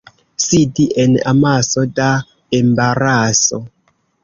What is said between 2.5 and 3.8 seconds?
embaraso.